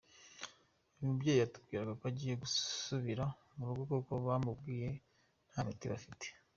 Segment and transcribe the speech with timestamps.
[0.97, 3.25] Uyu mubyeyi yatubwiraga ko agiye gusubira
[3.57, 4.89] murugo kuko bamubwiye
[5.49, 6.25] nta miti bafite.